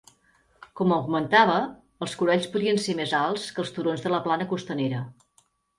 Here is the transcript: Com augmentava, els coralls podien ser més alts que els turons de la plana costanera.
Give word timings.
Com 0.79 0.93
augmentava, 0.95 1.59
els 2.07 2.17
coralls 2.23 2.49
podien 2.57 2.83
ser 2.87 2.99
més 3.03 3.17
alts 3.21 3.47
que 3.55 3.65
els 3.67 3.75
turons 3.79 4.07
de 4.09 4.17
la 4.17 4.27
plana 4.29 4.53
costanera. 4.57 5.09